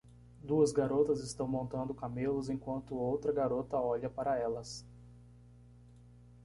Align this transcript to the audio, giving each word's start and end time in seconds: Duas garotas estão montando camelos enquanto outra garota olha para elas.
Duas 0.43 0.71
garotas 0.71 1.19
estão 1.19 1.47
montando 1.47 1.93
camelos 1.93 2.49
enquanto 2.49 2.95
outra 2.95 3.31
garota 3.31 3.77
olha 3.77 4.09
para 4.09 4.35
elas. 4.35 4.83